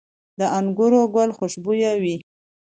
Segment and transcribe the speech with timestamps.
[0.39, 2.15] د انګورو ګل خوشبويه وي؟